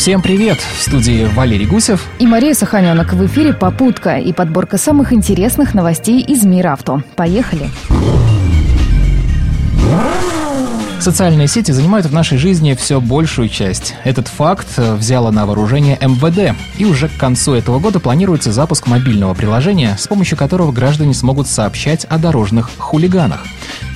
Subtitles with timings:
[0.00, 0.56] Всем привет!
[0.56, 3.12] В студии Валерий Гусев и Мария Саханенок.
[3.12, 7.02] В эфире «Попутка» и подборка самых интересных новостей из мира авто.
[7.16, 7.68] Поехали!
[11.00, 13.94] Социальные сети занимают в нашей жизни все большую часть.
[14.04, 18.86] Этот факт э, взяло на вооружение МВД, и уже к концу этого года планируется запуск
[18.86, 23.44] мобильного приложения, с помощью которого граждане смогут сообщать о дорожных хулиганах.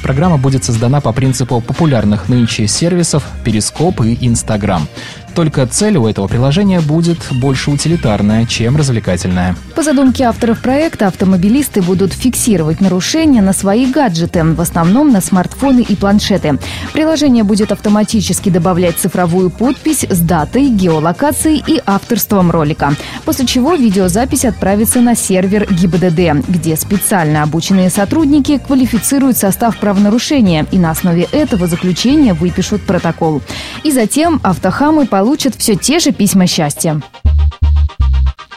[0.02, 4.86] Программа будет создана по принципу популярных нынче сервисов Перископ и Инстаграм.
[5.35, 9.57] Только цель у этого приложения будет больше утилитарная, чем развлекательная.
[9.75, 15.81] По задумке авторов проекта, автомобилисты будут фиксировать нарушения на свои гаджеты, в основном на смартфоны
[15.81, 16.58] и планшеты.
[16.93, 22.94] Приложение будет автоматически добавлять цифровую подпись с датой, геолокацией и авторством ролика.
[23.25, 30.79] После чего видеозапись отправится на сервер ГИБДД, где специально обученные сотрудники квалифицируют состав правонарушения и
[30.79, 33.42] на основе этого заключения выпишут протокол.
[33.83, 37.01] И затем автохамы получат получат все те же письма счастья.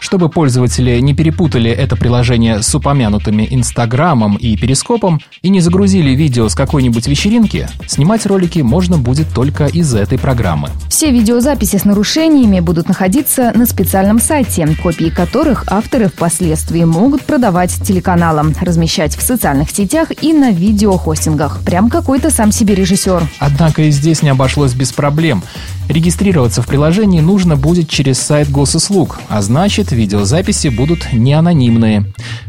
[0.08, 6.48] Чтобы пользователи не перепутали это приложение с упомянутыми Инстаграмом и Перископом и не загрузили видео
[6.48, 10.70] с какой-нибудь вечеринки, снимать ролики можно будет только из этой программы.
[10.88, 17.76] Все видеозаписи с нарушениями будут находиться на специальном сайте, копии которых авторы впоследствии могут продавать
[17.84, 21.60] телеканалам, размещать в социальных сетях и на видеохостингах.
[21.66, 23.24] Прям какой-то сам себе режиссер.
[23.40, 25.44] Однако и здесь не обошлось без проблем.
[25.90, 32.06] Регистрироваться в приложении нужно будет через сайт госуслуг, а значит, видеозаписи будут не анонимные.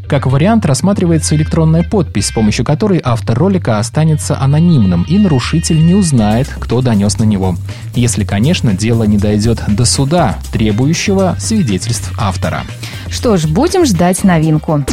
[0.06, 5.94] Как вариант рассматривается электронная подпись, с помощью которой автор ролика останется анонимным и нарушитель не
[5.94, 7.56] узнает, кто донес на него.
[7.94, 12.62] Если, конечно, дело не дойдет до суда, требующего свидетельств автора.
[13.10, 14.84] Что ж, будем ждать новинку.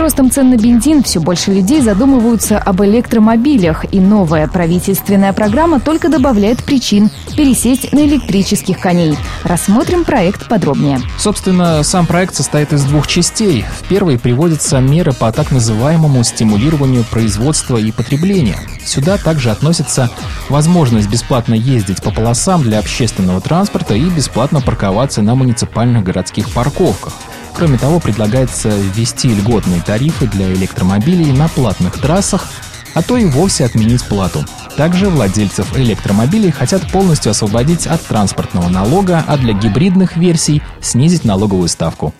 [0.00, 6.08] Ростом цен на бензин все больше людей задумываются об электромобилях, и новая правительственная программа только
[6.08, 9.18] добавляет причин пересесть на электрических коней.
[9.44, 11.00] Рассмотрим проект подробнее.
[11.18, 13.66] Собственно, сам проект состоит из двух частей.
[13.78, 18.56] В первой приводятся меры по так называемому стимулированию производства и потребления.
[18.82, 20.08] Сюда также относится
[20.48, 27.12] возможность бесплатно ездить по полосам для общественного транспорта и бесплатно парковаться на муниципальных городских парковках.
[27.60, 32.48] Кроме того, предлагается ввести льготные тарифы для электромобилей на платных трассах,
[32.94, 34.46] а то и вовсе отменить плату.
[34.78, 41.68] Также владельцев электромобилей хотят полностью освободить от транспортного налога, а для гибридных версий снизить налоговую
[41.68, 42.14] ставку.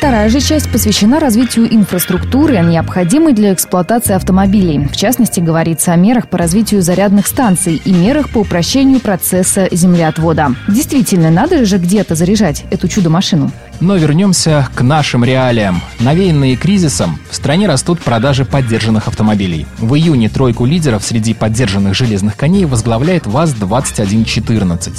[0.00, 4.88] Вторая же часть посвящена развитию инфраструктуры, необходимой для эксплуатации автомобилей.
[4.90, 10.54] В частности, говорится о мерах по развитию зарядных станций и мерах по упрощению процесса землеотвода.
[10.68, 13.52] Действительно, надо же где-то заряжать эту чудо-машину.
[13.80, 15.80] Но вернемся к нашим реалиям.
[16.00, 19.66] Навеянные кризисом, в стране растут продажи поддержанных автомобилей.
[19.78, 24.92] В июне тройку лидеров среди поддержанных железных коней возглавляет ВАЗ-2114.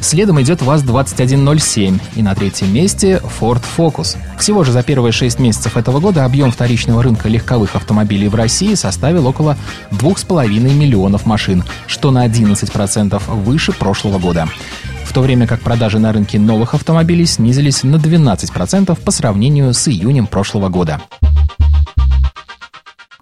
[0.00, 4.16] Следом идет ВАЗ-2107 и на третьем месте Ford Focus.
[4.36, 8.74] Всего же за первые шесть месяцев этого года объем вторичного рынка легковых автомобилей в России
[8.74, 9.56] составил около
[9.92, 14.48] 2,5 миллионов машин, что на 11% выше прошлого года
[15.04, 19.88] в то время как продажи на рынке новых автомобилей снизились на 12% по сравнению с
[19.88, 21.00] июнем прошлого года.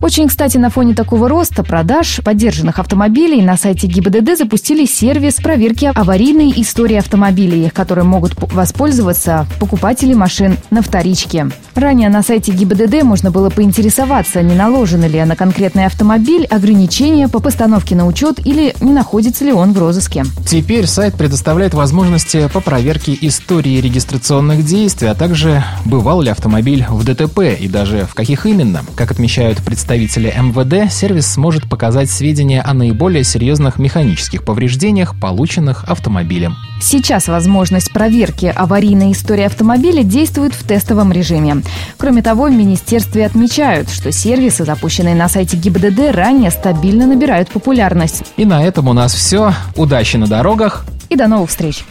[0.02, 5.92] Очень, кстати, на фоне такого роста продаж поддержанных автомобилей на сайте ГИБДД запустили сервис проверки
[5.94, 11.50] аварийной истории автомобилей, которым могут воспользоваться покупатели машин на вторичке.
[11.76, 17.38] Ранее на сайте ГИБДД можно было поинтересоваться, не наложены ли на конкретный автомобиль ограничения по
[17.38, 20.24] постановке на учет или не находится ли он в розыске.
[20.44, 27.04] Теперь сайт предоставляет возможности по проверке истории регистрационных действий, а также бывал ли автомобиль в
[27.04, 28.82] ДТП и даже в каких именно.
[28.96, 35.84] Как отмечают представители представителя МВД, сервис сможет показать сведения о наиболее серьезных механических повреждениях, полученных
[35.84, 36.56] автомобилем.
[36.80, 41.62] Сейчас возможность проверки аварийной истории автомобиля действует в тестовом режиме.
[41.98, 48.24] Кроме того, в министерстве отмечают, что сервисы, запущенные на сайте ГИБДД, ранее стабильно набирают популярность.
[48.38, 49.52] И на этом у нас все.
[49.76, 50.86] Удачи на дорогах.
[51.10, 51.84] И до новых встреч.